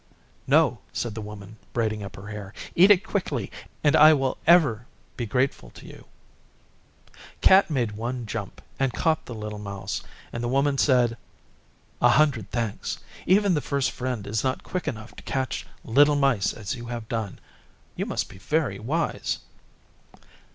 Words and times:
'No,' 0.47 0.79
said 0.91 1.13
the 1.13 1.21
Woman, 1.21 1.57
braiding 1.73 2.01
up 2.01 2.15
her 2.15 2.29
hair, 2.29 2.55
'eat 2.73 2.89
it 2.89 3.05
quickly 3.05 3.51
and 3.83 3.95
I 3.95 4.13
will 4.15 4.39
ever 4.47 4.87
be 5.15 5.27
grateful 5.27 5.69
to 5.69 5.85
you.' 5.85 6.07
Cat 7.41 7.69
made 7.69 7.91
one 7.91 8.25
jump 8.25 8.63
and 8.79 8.93
caught 8.95 9.27
the 9.27 9.35
little 9.35 9.59
mouse, 9.59 10.01
and 10.33 10.43
the 10.43 10.47
Woman 10.47 10.79
said, 10.79 11.17
'A 12.01 12.09
hundred 12.09 12.49
thanks. 12.49 12.97
Even 13.27 13.53
the 13.53 13.61
First 13.61 13.91
Friend 13.91 14.25
is 14.25 14.43
not 14.43 14.63
quick 14.63 14.87
enough 14.87 15.15
to 15.17 15.21
catch 15.21 15.67
little 15.83 16.15
mice 16.15 16.51
as 16.51 16.73
you 16.75 16.87
have 16.87 17.07
done. 17.07 17.37
You 17.95 18.07
must 18.07 18.27
be 18.27 18.39
very 18.39 18.79
wise. 18.79 19.37